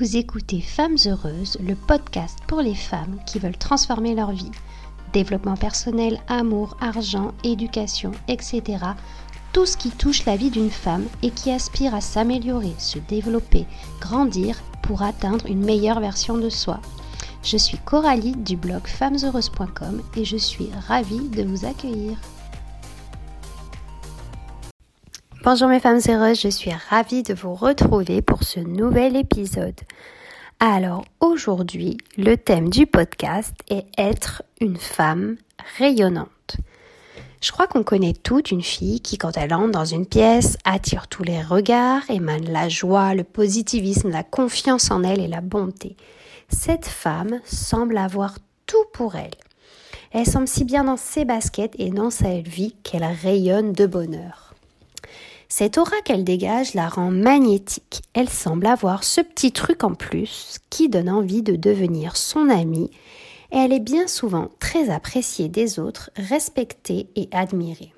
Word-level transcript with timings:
Vous 0.00 0.16
écoutez 0.16 0.60
Femmes 0.60 0.96
Heureuses, 1.06 1.56
le 1.64 1.76
podcast 1.76 2.40
pour 2.48 2.60
les 2.60 2.74
femmes 2.74 3.16
qui 3.26 3.38
veulent 3.38 3.56
transformer 3.56 4.16
leur 4.16 4.32
vie. 4.32 4.50
Développement 5.12 5.56
personnel, 5.56 6.20
amour, 6.26 6.76
argent, 6.80 7.32
éducation, 7.44 8.10
etc. 8.26 8.62
Tout 9.52 9.66
ce 9.66 9.76
qui 9.76 9.90
touche 9.90 10.24
la 10.24 10.34
vie 10.34 10.50
d'une 10.50 10.72
femme 10.72 11.04
et 11.22 11.30
qui 11.30 11.52
aspire 11.52 11.94
à 11.94 12.00
s'améliorer, 12.00 12.74
se 12.76 12.98
développer, 12.98 13.66
grandir 14.00 14.60
pour 14.82 15.02
atteindre 15.02 15.46
une 15.46 15.64
meilleure 15.64 16.00
version 16.00 16.38
de 16.38 16.48
soi. 16.48 16.80
Je 17.44 17.56
suis 17.56 17.78
Coralie 17.78 18.34
du 18.34 18.56
blog 18.56 18.88
femmesheureuses.com 18.88 20.02
et 20.16 20.24
je 20.24 20.36
suis 20.36 20.70
ravie 20.88 21.28
de 21.28 21.44
vous 21.44 21.66
accueillir. 21.66 22.18
Bonjour 25.44 25.68
mes 25.68 25.78
femmes 25.78 26.00
heureuses, 26.08 26.40
je 26.40 26.48
suis 26.48 26.72
ravie 26.88 27.22
de 27.22 27.34
vous 27.34 27.52
retrouver 27.52 28.22
pour 28.22 28.44
ce 28.44 28.60
nouvel 28.60 29.14
épisode. 29.14 29.78
Alors 30.58 31.04
aujourd'hui, 31.20 31.98
le 32.16 32.36
thème 32.36 32.70
du 32.70 32.86
podcast 32.86 33.52
est 33.68 33.84
être 33.98 34.42
une 34.62 34.78
femme 34.78 35.36
rayonnante. 35.76 36.56
Je 37.42 37.52
crois 37.52 37.66
qu'on 37.66 37.82
connaît 37.82 38.14
toute 38.14 38.52
une 38.52 38.62
fille 38.62 39.02
qui, 39.02 39.18
quand 39.18 39.36
elle 39.36 39.52
entre 39.52 39.72
dans 39.72 39.84
une 39.84 40.06
pièce, 40.06 40.56
attire 40.64 41.08
tous 41.08 41.24
les 41.24 41.42
regards, 41.42 42.08
émane 42.08 42.50
la 42.50 42.70
joie, 42.70 43.14
le 43.14 43.22
positivisme, 43.22 44.08
la 44.08 44.22
confiance 44.22 44.90
en 44.90 45.02
elle 45.02 45.20
et 45.20 45.28
la 45.28 45.42
bonté. 45.42 45.98
Cette 46.48 46.86
femme 46.86 47.40
semble 47.44 47.98
avoir 47.98 48.38
tout 48.64 48.86
pour 48.94 49.14
elle. 49.14 49.36
Elle 50.10 50.24
semble 50.24 50.48
si 50.48 50.64
bien 50.64 50.84
dans 50.84 50.96
ses 50.96 51.26
baskets 51.26 51.74
et 51.78 51.90
dans 51.90 52.08
sa 52.08 52.38
vie 52.40 52.76
qu'elle 52.82 53.04
rayonne 53.04 53.74
de 53.74 53.84
bonheur. 53.84 54.43
Cette 55.56 55.78
aura 55.78 56.00
qu'elle 56.04 56.24
dégage 56.24 56.74
la 56.74 56.88
rend 56.88 57.12
magnétique. 57.12 58.02
Elle 58.12 58.28
semble 58.28 58.66
avoir 58.66 59.04
ce 59.04 59.20
petit 59.20 59.52
truc 59.52 59.84
en 59.84 59.94
plus 59.94 60.58
qui 60.68 60.88
donne 60.88 61.08
envie 61.08 61.42
de 61.42 61.54
devenir 61.54 62.16
son 62.16 62.48
amie 62.48 62.90
et 63.52 63.58
elle 63.58 63.72
est 63.72 63.78
bien 63.78 64.08
souvent 64.08 64.50
très 64.58 64.90
appréciée 64.90 65.48
des 65.48 65.78
autres, 65.78 66.10
respectée 66.16 67.06
et 67.14 67.28
admirée. 67.30 67.94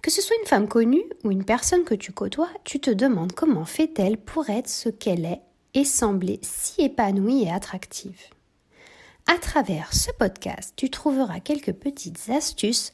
Que 0.00 0.12
ce 0.12 0.22
soit 0.22 0.36
une 0.40 0.46
femme 0.46 0.68
connue 0.68 1.02
ou 1.24 1.32
une 1.32 1.44
personne 1.44 1.82
que 1.82 1.96
tu 1.96 2.12
côtoies, 2.12 2.50
tu 2.62 2.78
te 2.78 2.92
demandes 2.92 3.32
comment 3.32 3.64
fait-elle 3.64 4.16
pour 4.16 4.48
être 4.48 4.68
ce 4.68 4.88
qu'elle 4.88 5.24
est 5.24 5.40
et 5.74 5.84
sembler 5.84 6.38
si 6.40 6.82
épanouie 6.82 7.46
et 7.46 7.50
attractive. 7.50 8.20
À 9.26 9.38
travers 9.38 9.92
ce 9.92 10.12
podcast, 10.12 10.72
tu 10.76 10.88
trouveras 10.88 11.40
quelques 11.40 11.72
petites 11.72 12.30
astuces 12.30 12.92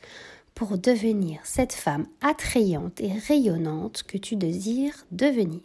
pour 0.55 0.78
devenir 0.78 1.41
cette 1.45 1.72
femme 1.72 2.06
attrayante 2.20 3.00
et 3.00 3.12
rayonnante 3.12 4.03
que 4.05 4.19
tu 4.19 4.36
désires 4.36 5.06
devenir. 5.11 5.62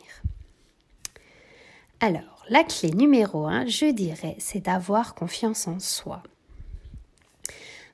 Alors, 2.00 2.46
la 2.50 2.64
clé 2.64 2.92
numéro 2.92 3.46
un, 3.48 3.66
je 3.66 3.92
dirais, 3.92 4.36
c'est 4.40 4.66
d'avoir 4.66 5.16
confiance 5.16 5.68
en 5.68 5.80
soi. 5.80 6.24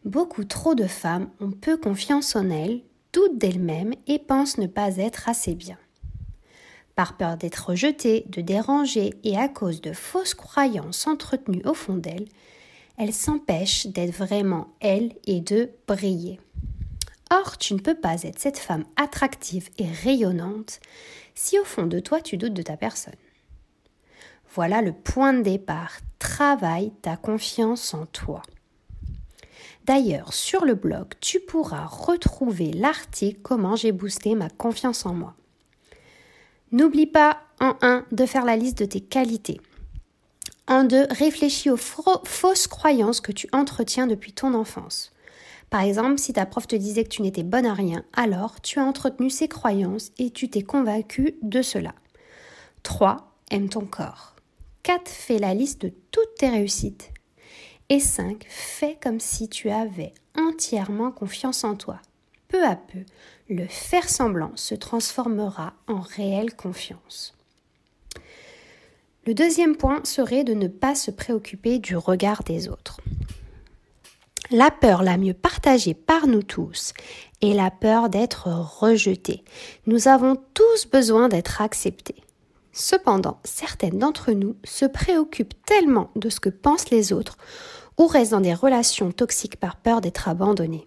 Beaucoup 0.05 0.43
trop 0.43 0.75
de 0.75 0.85
femmes 0.87 1.29
ont 1.39 1.51
peu 1.51 1.77
confiance 1.77 2.35
en 2.35 2.49
elles, 2.49 2.81
doutent 3.13 3.37
d'elles-mêmes 3.37 3.93
et 4.07 4.19
pensent 4.19 4.57
ne 4.57 4.67
pas 4.67 4.97
être 4.97 5.29
assez 5.29 5.55
bien. 5.55 5.77
Par 6.95 7.17
peur 7.17 7.37
d'être 7.37 7.69
rejetées, 7.69 8.25
de 8.27 8.41
déranger 8.41 9.13
et 9.23 9.37
à 9.37 9.47
cause 9.47 9.81
de 9.81 9.93
fausses 9.93 10.35
croyances 10.35 11.07
entretenues 11.07 11.65
au 11.65 11.73
fond 11.73 11.95
d'elles, 11.95 12.27
elles 12.97 13.13
s'empêchent 13.13 13.87
d'être 13.87 14.13
vraiment 14.13 14.67
elles 14.79 15.13
et 15.25 15.41
de 15.41 15.71
briller. 15.87 16.39
Or, 17.33 17.57
tu 17.57 17.73
ne 17.73 17.79
peux 17.79 17.95
pas 17.95 18.21
être 18.21 18.37
cette 18.37 18.59
femme 18.59 18.85
attractive 18.95 19.69
et 19.79 19.87
rayonnante 19.87 20.79
si 21.33 21.57
au 21.57 21.63
fond 21.63 21.87
de 21.87 21.99
toi 21.99 22.21
tu 22.21 22.37
doutes 22.37 22.53
de 22.53 22.61
ta 22.61 22.77
personne. 22.77 23.15
Voilà 24.53 24.83
le 24.83 24.93
point 24.93 25.33
de 25.33 25.41
départ. 25.41 25.97
Travaille 26.19 26.91
ta 27.01 27.17
confiance 27.17 27.95
en 27.95 28.05
toi. 28.05 28.43
D'ailleurs, 29.85 30.31
sur 30.31 30.63
le 30.63 30.75
blog, 30.75 31.13
tu 31.21 31.39
pourras 31.39 31.87
retrouver 31.87 32.71
l'article 32.71 33.39
Comment 33.41 33.75
j'ai 33.75 33.91
boosté 33.91 34.35
ma 34.35 34.49
confiance 34.51 35.07
en 35.07 35.15
moi. 35.15 35.33
N'oublie 36.71 37.07
pas, 37.07 37.39
en 37.59 37.75
1, 37.81 38.05
de 38.11 38.25
faire 38.27 38.45
la 38.45 38.55
liste 38.55 38.77
de 38.77 38.85
tes 38.85 39.01
qualités. 39.01 39.59
En 40.67 40.83
2, 40.83 41.07
réfléchis 41.09 41.71
aux 41.71 41.77
fausses 41.77 42.67
croyances 42.67 43.21
que 43.21 43.31
tu 43.31 43.49
entretiens 43.53 44.05
depuis 44.05 44.33
ton 44.33 44.53
enfance. 44.53 45.12
Par 45.73 45.81
exemple, 45.81 46.19
si 46.19 46.33
ta 46.33 46.45
prof 46.45 46.67
te 46.67 46.75
disait 46.75 47.03
que 47.03 47.09
tu 47.09 47.23
n'étais 47.23 47.41
bonne 47.41 47.65
à 47.65 47.73
rien, 47.73 48.05
alors 48.13 48.61
tu 48.61 48.77
as 48.77 48.83
entretenu 48.83 49.31
ces 49.31 49.47
croyances 49.47 50.11
et 50.19 50.29
tu 50.29 50.47
t'es 50.47 50.61
convaincu 50.61 51.33
de 51.41 51.63
cela. 51.63 51.95
3. 52.83 53.33
Aime 53.49 53.69
ton 53.69 53.83
corps. 53.83 54.35
4. 54.83 55.09
Fais 55.09 55.39
la 55.39 55.55
liste 55.55 55.81
de 55.81 55.91
toutes 56.11 56.35
tes 56.37 56.49
réussites. 56.49 57.09
Et 57.89 57.99
5. 57.99 58.45
Fais 58.47 58.99
comme 59.01 59.19
si 59.19 59.49
tu 59.49 59.71
avais 59.71 60.13
entièrement 60.37 61.09
confiance 61.09 61.63
en 61.63 61.73
toi. 61.73 61.99
Peu 62.49 62.63
à 62.63 62.75
peu, 62.75 62.99
le 63.49 63.65
faire 63.65 64.09
semblant 64.09 64.51
se 64.53 64.75
transformera 64.75 65.73
en 65.87 66.01
réelle 66.01 66.53
confiance. 66.55 67.35
Le 69.25 69.33
deuxième 69.33 69.75
point 69.75 70.01
serait 70.03 70.43
de 70.43 70.53
ne 70.53 70.67
pas 70.67 70.93
se 70.93 71.09
préoccuper 71.09 71.79
du 71.79 71.97
regard 71.97 72.43
des 72.43 72.69
autres. 72.69 72.99
La 74.55 74.69
peur 74.69 75.01
la 75.01 75.17
mieux 75.17 75.33
partagée 75.33 75.95
par 75.95 76.27
nous 76.27 76.43
tous 76.43 76.93
est 77.41 77.55
la 77.55 77.71
peur 77.71 78.09
d'être 78.09 78.49
rejeté. 78.49 79.43
Nous 79.87 80.07
avons 80.07 80.37
tous 80.53 80.85
besoin 80.91 81.27
d'être 81.27 81.59
acceptés. 81.59 82.17
Cependant, 82.71 83.39
certaines 83.43 83.97
d'entre 83.97 84.31
nous 84.31 84.55
se 84.63 84.85
préoccupent 84.85 85.55
tellement 85.65 86.11
de 86.15 86.29
ce 86.29 86.39
que 86.39 86.49
pensent 86.49 86.91
les 86.91 87.13
autres 87.13 87.35
ou 87.97 88.05
restent 88.05 88.33
dans 88.33 88.41
des 88.41 88.53
relations 88.53 89.11
toxiques 89.11 89.59
par 89.59 89.75
peur 89.75 90.01
d'être 90.01 90.27
abandonnées. 90.27 90.85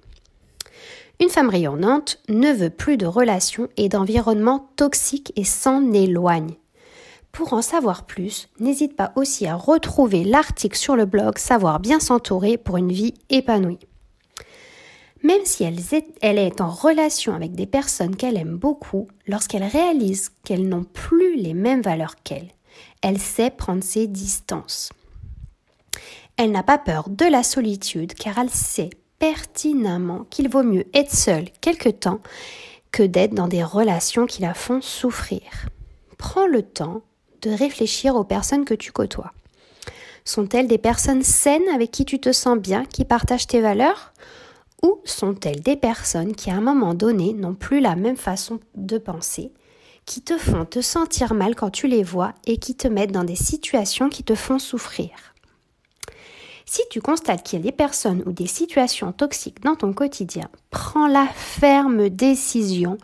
Une 1.21 1.29
femme 1.29 1.51
rayonnante 1.51 2.21
ne 2.29 2.53
veut 2.53 2.71
plus 2.71 2.97
de 2.97 3.07
relations 3.07 3.69
et 3.77 3.89
d'environnements 3.89 4.71
toxiques 4.77 5.33
et 5.35 5.43
s'en 5.43 5.93
éloigne. 5.93 6.55
Pour 7.37 7.53
en 7.53 7.61
savoir 7.61 8.07
plus, 8.07 8.49
n'hésite 8.61 8.97
pas 8.97 9.13
aussi 9.15 9.47
à 9.47 9.57
retrouver 9.57 10.25
l'article 10.25 10.79
sur 10.79 10.97
le 10.97 11.05
blog 11.05 11.37
Savoir 11.37 11.81
bien 11.81 12.01
s'entourer 12.01 12.57
pour 12.57 12.79
une 12.79 12.91
vie 12.91 13.13
épanouie. 13.29 13.79
Même 15.23 15.45
si 15.45 15.63
elle 15.63 16.39
est 16.39 16.61
en 16.63 16.71
relation 16.71 17.35
avec 17.35 17.53
des 17.53 17.67
personnes 17.67 18.17
qu'elle 18.17 18.39
aime 18.39 18.57
beaucoup, 18.57 19.07
lorsqu'elle 19.27 19.65
réalise 19.65 20.31
qu'elles 20.45 20.67
n'ont 20.67 20.85
plus 20.85 21.37
les 21.37 21.53
mêmes 21.53 21.83
valeurs 21.83 22.17
qu'elle, 22.25 22.49
elle 23.03 23.19
sait 23.19 23.51
prendre 23.51 23.85
ses 23.85 24.07
distances. 24.07 24.89
Elle 26.39 26.53
n'a 26.53 26.63
pas 26.63 26.79
peur 26.79 27.11
de 27.11 27.27
la 27.27 27.43
solitude 27.43 28.15
car 28.15 28.39
elle 28.39 28.49
sait 28.49 28.91
pertinemment 29.19 30.25
qu'il 30.31 30.49
vaut 30.49 30.63
mieux 30.63 30.87
être 30.95 31.15
seule 31.15 31.51
quelque 31.61 31.91
temps 31.91 32.21
que 32.93 33.03
d'être 33.03 33.35
dans 33.35 33.49
des 33.49 33.63
relations 33.63 34.25
qui 34.25 34.41
la 34.41 34.55
font 34.55 34.81
souffrir. 34.81 35.43
Prends 36.17 36.47
le 36.47 36.63
temps 36.63 37.03
de 37.43 37.51
réfléchir 37.51 38.17
aux 38.17 38.25
personnes 38.25 38.65
que 38.65 38.75
tu 38.75 38.93
côtoies. 38.93 39.33
Sont-elles 40.25 40.67
des 40.67 40.79
personnes 40.79 41.23
saines 41.23 41.69
avec 41.73 41.91
qui 41.91 42.05
tu 42.05 42.19
te 42.19 42.33
sens 42.33 42.59
bien, 42.59 42.85
qui 42.85 43.05
partagent 43.05 43.47
tes 43.47 43.61
valeurs? 43.61 44.13
Ou 44.83 45.01
sont-elles 45.05 45.63
des 45.63 45.77
personnes 45.77 46.35
qui 46.35 46.51
à 46.51 46.57
un 46.57 46.61
moment 46.61 46.95
donné 46.95 47.33
n'ont 47.33 47.55
plus 47.55 47.81
la 47.81 47.97
même 47.97 48.17
façon 48.17 48.61
de 48.75 48.99
penser, 48.99 49.53
qui 50.05 50.23
te 50.23 50.37
font 50.37 50.65
te 50.65 50.81
sentir 50.81 51.35
mal 51.35 51.55
quand 51.55 51.71
tu 51.71 51.87
les 51.87 52.03
vois 52.03 52.35
et 52.47 52.59
qui 52.59 52.75
te 52.75 52.89
mettent 52.89 53.13
dans 53.13 53.25
des 53.25 53.37
situations 53.37 54.09
qui 54.09 54.25
te 54.25 54.35
font 54.35 54.59
souffrir? 54.59 55.11
Si 56.67 56.83
tu 56.91 57.01
constates 57.01 57.45
qu'il 57.45 57.61
y 57.61 57.63
a 57.63 57.65
des 57.65 57.73
personnes 57.73 58.25
ou 58.27 58.33
des 58.33 58.49
situations 58.49 59.13
toxiques 59.13 59.63
dans 59.63 59.77
ton 59.77 59.93
quotidien, 59.93 60.49
prends 60.71 61.07
la 61.07 61.27
ferme 61.27 62.09
décision 62.09 62.99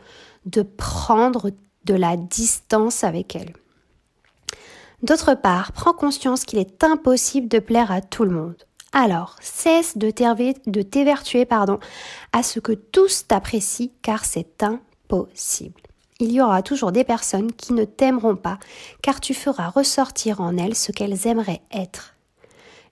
de 0.46 0.62
prendre 0.62 1.50
de 1.84 1.94
la 1.94 2.16
distance 2.16 3.04
avec 3.04 3.36
elles. 3.36 3.52
D'autre 5.02 5.34
part, 5.34 5.72
prends 5.72 5.92
conscience 5.92 6.44
qu'il 6.44 6.60
est 6.60 6.84
impossible 6.84 7.48
de 7.48 7.58
plaire 7.58 7.90
à 7.90 8.00
tout 8.00 8.24
le 8.24 8.30
monde. 8.30 8.62
Alors, 8.92 9.36
cesse 9.40 9.98
de 9.98 10.10
t'évertuer 10.10 11.48
à 12.32 12.42
ce 12.42 12.60
que 12.60 12.72
tous 12.72 13.26
t'apprécient 13.26 13.90
car 14.02 14.24
c'est 14.24 14.62
impossible. 14.62 15.80
Il 16.20 16.30
y 16.30 16.40
aura 16.40 16.62
toujours 16.62 16.92
des 16.92 17.02
personnes 17.02 17.52
qui 17.52 17.72
ne 17.72 17.84
t'aimeront 17.84 18.36
pas 18.36 18.58
car 19.02 19.20
tu 19.20 19.34
feras 19.34 19.70
ressortir 19.70 20.40
en 20.40 20.56
elles 20.56 20.76
ce 20.76 20.92
qu'elles 20.92 21.26
aimeraient 21.26 21.62
être. 21.72 22.14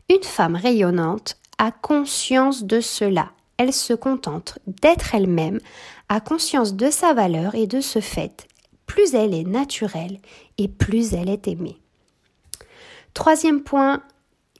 Une 0.08 0.24
femme 0.24 0.56
rayonnante 0.56 1.36
a 1.58 1.70
conscience 1.70 2.64
de 2.64 2.80
cela. 2.80 3.30
Elle 3.56 3.72
se 3.72 3.92
contente 3.92 4.58
d'être 4.66 5.14
elle-même, 5.14 5.60
a 6.08 6.20
conscience 6.20 6.74
de 6.74 6.90
sa 6.90 7.12
valeur 7.12 7.54
et 7.54 7.68
de 7.68 7.80
ce 7.80 8.00
fait. 8.00 8.48
Plus 8.86 9.14
elle 9.14 9.34
est 9.34 9.44
naturelle 9.44 10.18
et 10.58 10.66
plus 10.66 11.14
elle 11.14 11.28
est 11.28 11.46
aimée. 11.46 11.78
Troisième 13.14 13.62
point, 13.62 14.02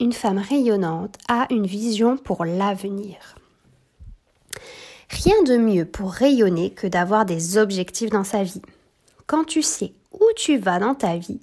une 0.00 0.12
femme 0.12 0.38
rayonnante 0.38 1.17
a 1.29 1.47
une 1.50 1.67
vision 1.67 2.17
pour 2.17 2.44
l'avenir. 2.44 3.37
Rien 5.08 5.43
de 5.43 5.56
mieux 5.56 5.85
pour 5.85 6.12
rayonner 6.12 6.70
que 6.70 6.87
d'avoir 6.87 7.25
des 7.25 7.58
objectifs 7.58 8.11
dans 8.11 8.25
sa 8.25 8.43
vie. 8.43 8.62
Quand 9.26 9.44
tu 9.44 9.62
sais 9.62 9.93
où 10.12 10.25
tu 10.37 10.56
vas 10.56 10.79
dans 10.79 10.94
ta 10.94 11.17
vie, 11.17 11.41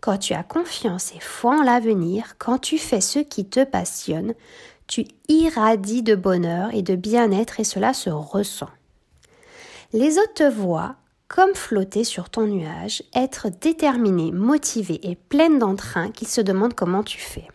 quand 0.00 0.18
tu 0.18 0.34
as 0.34 0.42
confiance 0.42 1.12
et 1.14 1.20
foi 1.20 1.60
en 1.60 1.62
l'avenir, 1.62 2.34
quand 2.38 2.58
tu 2.58 2.78
fais 2.78 3.00
ce 3.00 3.20
qui 3.20 3.46
te 3.46 3.64
passionne, 3.64 4.34
tu 4.86 5.06
irradies 5.28 6.02
de 6.02 6.14
bonheur 6.14 6.68
et 6.74 6.82
de 6.82 6.94
bien-être 6.94 7.58
et 7.58 7.64
cela 7.64 7.94
se 7.94 8.10
ressent. 8.10 8.68
Les 9.92 10.18
autres 10.18 10.34
te 10.34 10.50
voient 10.50 10.96
comme 11.28 11.54
flotter 11.54 12.04
sur 12.04 12.30
ton 12.30 12.46
nuage, 12.46 13.02
être 13.14 13.48
déterminée, 13.48 14.32
motivée 14.32 15.00
et 15.02 15.16
pleine 15.16 15.58
d'entrain 15.58 16.10
qu'ils 16.10 16.28
se 16.28 16.40
demandent 16.40 16.74
comment 16.74 17.02
tu 17.02 17.18
fais. 17.18 17.48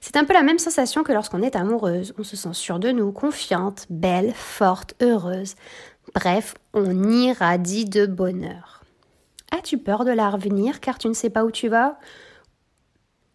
C'est 0.00 0.16
un 0.16 0.24
peu 0.24 0.32
la 0.32 0.42
même 0.42 0.58
sensation 0.58 1.02
que 1.02 1.12
lorsqu'on 1.12 1.42
est 1.42 1.56
amoureuse. 1.56 2.14
On 2.18 2.24
se 2.24 2.36
sent 2.36 2.54
sûre 2.54 2.78
de 2.78 2.90
nous, 2.90 3.12
confiante, 3.12 3.86
belle, 3.90 4.32
forte, 4.34 4.94
heureuse. 5.02 5.54
Bref, 6.14 6.54
on 6.74 7.10
irradie 7.10 7.84
de 7.84 8.06
bonheur. 8.06 8.82
As-tu 9.52 9.78
peur 9.78 10.04
de 10.04 10.10
l'avenir 10.10 10.80
car 10.80 10.98
tu 10.98 11.08
ne 11.08 11.14
sais 11.14 11.30
pas 11.30 11.44
où 11.44 11.50
tu 11.50 11.68
vas? 11.68 11.98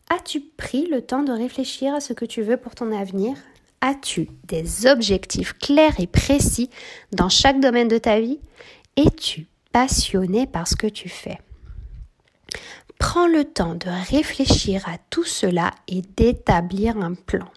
As-tu 0.10 0.40
pris 0.40 0.88
le 0.88 1.02
temps 1.02 1.24
de 1.24 1.32
réfléchir 1.32 1.94
à 1.94 2.00
ce 2.00 2.14
que 2.14 2.26
tu 2.26 2.42
veux 2.42 2.58
pour 2.58 2.76
ton 2.76 2.92
avenir? 2.92 3.36
As-tu 3.82 4.30
des 4.46 4.88
objectifs 4.88 5.54
clairs 5.54 6.00
et 6.00 6.08
précis 6.08 6.70
dans 7.12 7.30
chaque 7.30 7.60
domaine 7.60 7.88
de 7.88 7.98
ta 7.98 8.20
vie? 8.20 8.40
Es-tu 8.98 9.48
passionné 9.74 10.48
par 10.48 10.68
ce 10.68 10.78
que 10.78 10.88
tu 10.88 11.10
fais? 11.10 11.40
Prends 12.98 13.28
le 13.28 13.44
temps 13.44 13.76
de 13.76 13.90
réfléchir 14.10 14.88
à 14.88 14.98
tout 15.10 15.26
cela 15.26 15.72
et 15.90 16.02
d'établir 16.02 16.96
un 16.98 17.14
plan. 17.14 17.50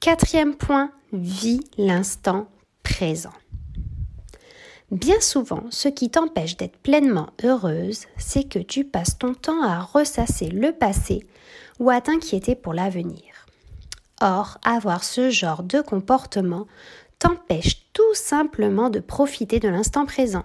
Quatrième 0.00 0.56
point, 0.56 0.92
vis 1.12 1.60
l'instant 1.78 2.48
présent. 2.82 3.32
Bien 4.90 5.20
souvent, 5.20 5.64
ce 5.70 5.88
qui 5.88 6.10
t'empêche 6.10 6.58
d'être 6.58 6.76
pleinement 6.78 7.30
heureuse, 7.42 8.04
c'est 8.18 8.44
que 8.44 8.58
tu 8.58 8.84
passes 8.84 9.16
ton 9.18 9.32
temps 9.32 9.62
à 9.62 9.80
ressasser 9.80 10.48
le 10.48 10.72
passé 10.72 11.26
ou 11.78 11.88
à 11.88 12.02
t'inquiéter 12.02 12.54
pour 12.54 12.74
l'avenir. 12.74 13.46
Or, 14.20 14.58
avoir 14.64 15.04
ce 15.04 15.30
genre 15.30 15.62
de 15.62 15.80
comportement 15.80 16.66
t'empêche 17.18 17.86
tout 17.92 18.14
simplement 18.14 18.90
de 18.90 19.00
profiter 19.00 19.60
de 19.60 19.68
l'instant 19.68 20.06
présent. 20.06 20.44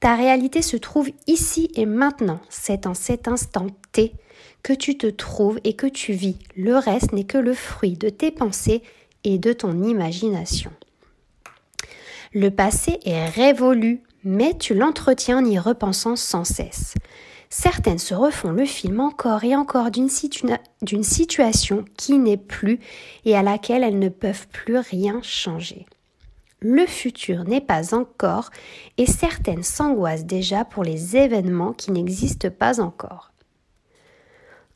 Ta 0.00 0.16
réalité 0.16 0.62
se 0.62 0.76
trouve 0.76 1.10
ici 1.26 1.70
et 1.74 1.86
maintenant. 1.86 2.40
C'est 2.48 2.86
en 2.86 2.94
cet 2.94 3.28
instant 3.28 3.66
T 3.92 4.12
que 4.62 4.72
tu 4.72 4.98
te 4.98 5.06
trouves 5.06 5.60
et 5.64 5.74
que 5.74 5.86
tu 5.86 6.12
vis. 6.12 6.38
Le 6.56 6.76
reste 6.76 7.12
n'est 7.12 7.24
que 7.24 7.38
le 7.38 7.54
fruit 7.54 7.96
de 7.96 8.08
tes 8.08 8.30
pensées 8.30 8.82
et 9.24 9.38
de 9.38 9.52
ton 9.52 9.82
imagination. 9.82 10.72
Le 12.32 12.50
passé 12.50 12.98
est 13.04 13.26
révolu, 13.26 14.02
mais 14.24 14.56
tu 14.58 14.74
l'entretiens 14.74 15.38
en 15.38 15.44
y 15.44 15.58
repensant 15.58 16.16
sans 16.16 16.44
cesse. 16.44 16.94
Certaines 17.54 17.98
se 17.98 18.14
refont 18.14 18.50
le 18.50 18.64
film 18.64 19.00
encore 19.00 19.44
et 19.44 19.54
encore 19.54 19.90
d'une 19.90 20.08
situation 20.08 21.84
qui 21.98 22.16
n'est 22.18 22.38
plus 22.38 22.80
et 23.26 23.36
à 23.36 23.42
laquelle 23.42 23.82
elles 23.84 23.98
ne 23.98 24.08
peuvent 24.08 24.48
plus 24.48 24.78
rien 24.78 25.20
changer 25.22 25.84
le 26.62 26.86
futur 26.86 27.44
n'est 27.44 27.60
pas 27.60 27.94
encore 27.94 28.50
et 28.96 29.06
certaines 29.06 29.62
s'angoissent 29.62 30.24
déjà 30.24 30.64
pour 30.64 30.84
les 30.84 31.16
événements 31.16 31.72
qui 31.72 31.90
n'existent 31.90 32.50
pas 32.50 32.80
encore. 32.80 33.32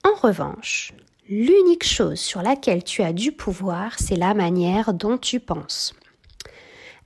En 0.05 0.15
revanche, 0.15 0.93
l'unique 1.29 1.87
chose 1.87 2.19
sur 2.19 2.43
laquelle 2.43 2.85
tu 2.85 3.03
as 3.03 3.13
du 3.13 3.33
pouvoir, 3.33 3.95
c'est 3.99 4.17
la 4.17 4.35
manière 4.35 4.95
dont 4.95 5.19
tu 5.19 5.41
penses. 5.41 5.95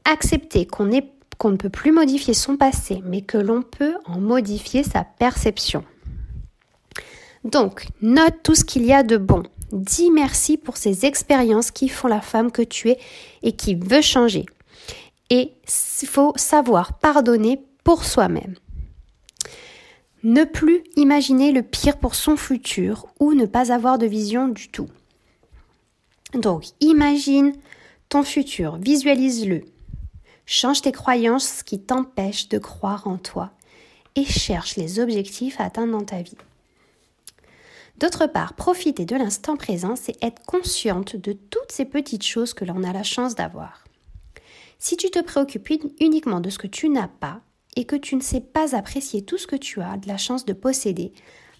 Accepter 0.04 0.66
qu'on 0.66 0.92
ne 1.48 1.56
peut 1.56 1.70
plus 1.70 1.92
modifier 1.92 2.34
son 2.34 2.58
passé, 2.58 3.02
mais 3.06 3.22
que 3.22 3.38
l'on 3.38 3.62
peut 3.62 3.94
en 4.04 4.20
modifier 4.20 4.82
sa 4.82 5.04
perception. 5.04 5.82
Donc, 7.44 7.86
note 8.02 8.42
tout 8.42 8.54
ce 8.54 8.66
qu'il 8.66 8.84
y 8.84 8.92
a 8.92 9.02
de 9.02 9.16
bon. 9.16 9.44
Dis 9.72 10.10
merci 10.10 10.58
pour 10.58 10.76
ces 10.76 11.06
expériences 11.06 11.70
qui 11.70 11.88
font 11.88 12.08
la 12.08 12.20
femme 12.20 12.52
que 12.52 12.60
tu 12.60 12.90
es 12.90 12.98
et 13.42 13.52
qui 13.52 13.74
veut 13.74 14.02
changer 14.02 14.44
et 15.30 15.52
il 16.02 16.08
faut 16.08 16.32
savoir 16.36 16.98
pardonner 16.98 17.62
pour 17.84 18.04
soi-même. 18.04 18.56
Ne 20.22 20.44
plus 20.44 20.82
imaginer 20.96 21.52
le 21.52 21.62
pire 21.62 21.96
pour 21.96 22.14
son 22.14 22.36
futur 22.36 23.06
ou 23.20 23.32
ne 23.32 23.46
pas 23.46 23.72
avoir 23.72 23.96
de 23.96 24.06
vision 24.06 24.48
du 24.48 24.68
tout. 24.68 24.88
Donc, 26.34 26.64
imagine 26.80 27.54
ton 28.08 28.22
futur, 28.22 28.76
visualise-le. 28.76 29.62
Change 30.52 30.82
tes 30.82 30.90
croyances 30.90 31.62
qui 31.62 31.78
t'empêchent 31.78 32.48
de 32.48 32.58
croire 32.58 33.06
en 33.06 33.18
toi 33.18 33.52
et 34.16 34.24
cherche 34.24 34.74
les 34.74 34.98
objectifs 34.98 35.60
à 35.60 35.66
atteindre 35.66 35.92
dans 35.92 36.04
ta 36.04 36.22
vie. 36.22 36.36
D'autre 37.98 38.26
part, 38.26 38.54
profiter 38.54 39.04
de 39.04 39.14
l'instant 39.14 39.56
présent, 39.56 39.94
c'est 39.94 40.20
être 40.24 40.42
consciente 40.46 41.14
de 41.14 41.34
toutes 41.34 41.70
ces 41.70 41.84
petites 41.84 42.24
choses 42.24 42.52
que 42.52 42.64
l'on 42.64 42.82
a 42.82 42.92
la 42.92 43.04
chance 43.04 43.36
d'avoir. 43.36 43.84
Si 44.80 44.96
tu 44.96 45.08
te 45.08 45.22
préoccupes 45.22 45.70
uniquement 46.00 46.40
de 46.40 46.50
ce 46.50 46.58
que 46.58 46.66
tu 46.66 46.88
n'as 46.88 47.06
pas 47.06 47.42
et 47.76 47.84
que 47.84 47.94
tu 47.94 48.16
ne 48.16 48.20
sais 48.20 48.40
pas 48.40 48.74
apprécier 48.74 49.22
tout 49.22 49.38
ce 49.38 49.46
que 49.46 49.54
tu 49.54 49.80
as 49.80 49.98
de 49.98 50.08
la 50.08 50.18
chance 50.18 50.44
de 50.44 50.52
posséder, 50.52 51.12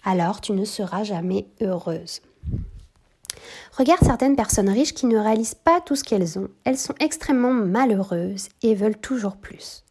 alors 0.03 0.41
tu 0.41 0.51
ne 0.51 0.65
seras 0.65 1.05
jamais 1.05 1.47
heureuse. 1.61 2.19
Regarde 3.77 4.03
certaines 4.03 4.35
personnes 4.35 4.69
riches 4.69 4.93
qui 4.93 5.05
ne 5.05 5.17
réalisent 5.17 5.55
pas 5.55 5.81
tout 5.81 5.95
ce 5.95 6.03
qu'elles 6.03 6.39
ont. 6.39 6.49
Elles 6.63 6.77
sont 6.77 6.95
extrêmement 6.99 7.53
malheureuses 7.53 8.49
et 8.61 8.75
veulent 8.75 8.97
toujours 8.97 9.37
plus. 9.37 9.83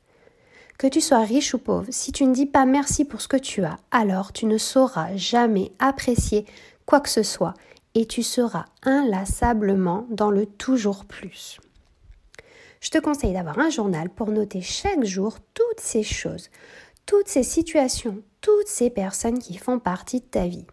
Que 0.78 0.86
tu 0.86 1.00
sois 1.00 1.24
riche 1.24 1.54
ou 1.54 1.58
pauvre, 1.58 1.86
si 1.90 2.12
tu 2.12 2.24
ne 2.24 2.34
dis 2.34 2.46
pas 2.46 2.64
merci 2.64 3.04
pour 3.04 3.20
ce 3.20 3.28
que 3.28 3.36
tu 3.36 3.64
as, 3.64 3.76
alors 3.90 4.32
tu 4.32 4.46
ne 4.46 4.58
sauras 4.58 5.14
jamais 5.16 5.72
apprécier 5.78 6.46
quoi 6.86 7.00
que 7.00 7.08
ce 7.08 7.22
soit 7.22 7.54
et 7.94 8.06
tu 8.06 8.22
seras 8.22 8.64
inlassablement 8.82 10.06
dans 10.10 10.30
le 10.30 10.46
toujours 10.46 11.04
plus 11.04 11.58
je 12.80 12.90
te 12.90 12.98
conseille 12.98 13.32
d'avoir 13.32 13.58
un 13.58 13.70
journal 13.70 14.08
pour 14.08 14.30
noter 14.30 14.62
chaque 14.62 15.04
jour 15.04 15.38
toutes 15.54 15.80
ces 15.80 16.02
choses, 16.02 16.48
toutes 17.06 17.28
ces 17.28 17.42
situations, 17.42 18.22
toutes 18.40 18.68
ces 18.68 18.90
personnes 18.90 19.38
qui 19.38 19.58
font 19.58 19.78
partie 19.78 20.20
de 20.20 20.24
ta 20.26 20.46
vie. 20.46 20.66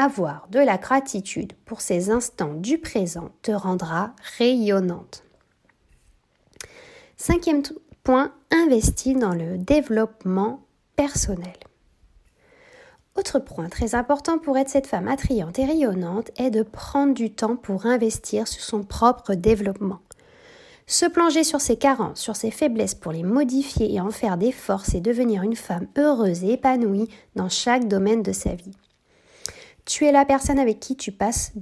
Avoir 0.00 0.46
de 0.52 0.60
la 0.60 0.78
gratitude 0.78 1.54
pour 1.64 1.80
ces 1.80 2.08
instants 2.08 2.54
du 2.54 2.78
présent 2.78 3.30
te 3.42 3.50
rendra 3.50 4.12
rayonnante. 4.38 5.24
Cinquième 7.16 7.64
point, 8.04 8.32
investis 8.52 9.16
dans 9.16 9.34
le 9.34 9.58
développement 9.58 10.62
personnel. 10.94 11.56
Autre 13.16 13.40
point 13.40 13.68
très 13.68 13.96
important 13.96 14.38
pour 14.38 14.56
être 14.56 14.68
cette 14.68 14.86
femme 14.86 15.08
attrayante 15.08 15.58
et 15.58 15.64
rayonnante 15.64 16.30
est 16.36 16.50
de 16.50 16.62
prendre 16.62 17.12
du 17.12 17.32
temps 17.32 17.56
pour 17.56 17.84
investir 17.84 18.46
sur 18.46 18.62
son 18.62 18.84
propre 18.84 19.34
développement. 19.34 19.98
Se 20.86 21.06
plonger 21.06 21.42
sur 21.42 21.60
ses 21.60 21.76
carences, 21.76 22.20
sur 22.20 22.36
ses 22.36 22.52
faiblesses 22.52 22.94
pour 22.94 23.10
les 23.10 23.24
modifier 23.24 23.92
et 23.92 24.00
en 24.00 24.12
faire 24.12 24.36
des 24.36 24.52
forces 24.52 24.94
et 24.94 25.00
devenir 25.00 25.42
une 25.42 25.56
femme 25.56 25.88
heureuse 25.98 26.44
et 26.44 26.52
épanouie 26.52 27.08
dans 27.34 27.48
chaque 27.48 27.88
domaine 27.88 28.22
de 28.22 28.30
sa 28.30 28.54
vie. 28.54 28.76
Tu 29.88 30.04
es 30.04 30.12
la 30.12 30.26
personne 30.26 30.58
avec 30.58 30.80
qui 30.80 30.96
tu 30.96 31.12
passes, 31.12 31.54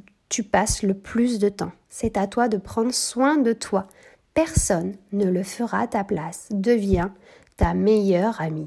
le 0.82 0.94
plus 0.94 1.38
de 1.38 1.48
temps. 1.48 1.70
C'est 1.88 2.16
à 2.16 2.26
toi 2.26 2.48
de 2.48 2.56
prendre 2.56 2.92
soin 2.92 3.36
de 3.36 3.52
toi. 3.52 3.86
Personne 4.34 4.96
ne 5.12 5.26
le 5.26 5.44
fera 5.44 5.82
à 5.82 5.86
ta 5.86 6.02
place. 6.02 6.48
Deviens 6.50 7.14
ta 7.56 7.72
meilleure 7.72 8.40
amie. 8.40 8.66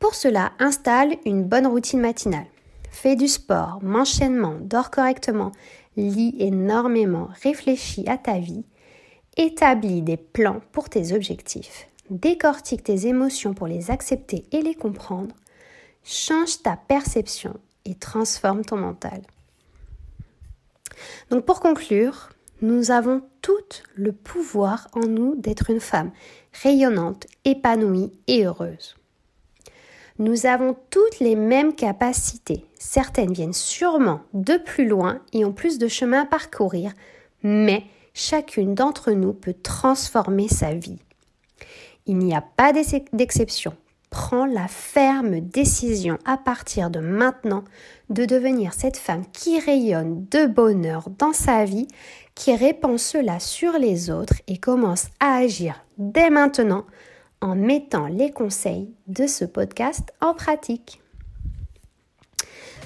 Pour 0.00 0.16
cela, 0.16 0.50
installe 0.58 1.14
une 1.24 1.44
bonne 1.44 1.68
routine 1.68 2.00
matinale. 2.00 2.48
Fais 2.90 3.14
du 3.14 3.28
sport, 3.28 3.78
m'enchaînement, 3.84 4.56
dors 4.60 4.90
correctement, 4.90 5.52
lis 5.96 6.34
énormément, 6.40 7.28
réfléchis 7.40 8.04
à 8.08 8.18
ta 8.18 8.40
vie, 8.40 8.64
établis 9.36 10.02
des 10.02 10.16
plans 10.16 10.60
pour 10.72 10.88
tes 10.88 11.12
objectifs, 11.12 11.86
décortique 12.10 12.82
tes 12.82 13.06
émotions 13.06 13.54
pour 13.54 13.68
les 13.68 13.92
accepter 13.92 14.44
et 14.50 14.60
les 14.60 14.74
comprendre, 14.74 15.36
change 16.04 16.62
ta 16.62 16.76
perception 16.76 17.58
et 17.84 17.94
transforme 17.94 18.64
ton 18.64 18.76
mental. 18.76 19.22
Donc 21.30 21.44
pour 21.44 21.60
conclure, 21.60 22.30
nous 22.62 22.90
avons 22.90 23.22
tout 23.42 23.82
le 23.94 24.12
pouvoir 24.12 24.88
en 24.92 25.06
nous 25.06 25.34
d'être 25.36 25.70
une 25.70 25.80
femme 25.80 26.12
rayonnante, 26.62 27.26
épanouie 27.44 28.12
et 28.26 28.44
heureuse. 28.44 28.94
Nous 30.18 30.46
avons 30.46 30.76
toutes 30.90 31.18
les 31.18 31.34
mêmes 31.34 31.74
capacités. 31.74 32.64
Certaines 32.78 33.32
viennent 33.32 33.52
sûrement 33.52 34.22
de 34.32 34.56
plus 34.56 34.86
loin 34.86 35.20
et 35.32 35.44
ont 35.44 35.52
plus 35.52 35.78
de 35.78 35.88
chemin 35.88 36.22
à 36.22 36.26
parcourir, 36.26 36.92
mais 37.42 37.84
chacune 38.14 38.76
d'entre 38.76 39.10
nous 39.10 39.32
peut 39.32 39.56
transformer 39.60 40.46
sa 40.46 40.72
vie. 40.72 41.00
Il 42.06 42.18
n'y 42.18 42.34
a 42.34 42.42
pas 42.42 42.72
d'exception. 42.72 43.74
Prends 44.14 44.46
la 44.46 44.68
ferme 44.68 45.40
décision 45.40 46.18
à 46.24 46.36
partir 46.36 46.88
de 46.88 47.00
maintenant 47.00 47.64
de 48.10 48.24
devenir 48.24 48.72
cette 48.72 48.96
femme 48.96 49.24
qui 49.32 49.58
rayonne 49.58 50.24
de 50.30 50.46
bonheur 50.46 51.10
dans 51.18 51.32
sa 51.32 51.64
vie, 51.64 51.88
qui 52.36 52.54
répand 52.54 52.96
cela 52.96 53.40
sur 53.40 53.72
les 53.72 54.10
autres 54.10 54.36
et 54.46 54.58
commence 54.58 55.06
à 55.18 55.38
agir 55.38 55.84
dès 55.98 56.30
maintenant 56.30 56.84
en 57.40 57.56
mettant 57.56 58.06
les 58.06 58.30
conseils 58.30 58.88
de 59.08 59.26
ce 59.26 59.44
podcast 59.44 60.12
en 60.20 60.32
pratique. 60.32 61.02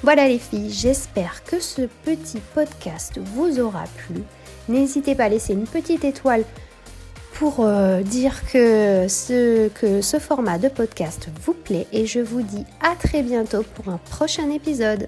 Voilà 0.03 0.29
les 0.29 0.39
filles, 0.39 0.71
j'espère 0.71 1.45
que 1.45 1.61
ce 1.61 1.83
petit 2.07 2.41
podcast 2.55 3.19
vous 3.19 3.61
aura 3.61 3.85
plu. 3.99 4.23
N'hésitez 4.71 5.15
pas 5.15 5.25
à 5.25 5.29
laisser 5.29 5.53
une 5.53 5.67
petite 5.67 6.05
étoile 6.05 6.45
pour 7.39 7.61
euh, 7.61 8.03
dire 8.03 8.43
que 8.51 9.07
ce, 9.09 9.69
que 9.69 10.03
ce 10.03 10.19
format 10.19 10.59
de 10.59 10.69
podcast 10.69 11.29
vous 11.45 11.53
plaît 11.53 11.87
et 11.93 12.05
je 12.05 12.19
vous 12.19 12.43
dis 12.43 12.65
à 12.83 12.97
très 12.97 13.23
bientôt 13.23 13.63
pour 13.63 13.93
un 13.93 13.99
prochain 14.11 14.51
épisode. 14.51 15.07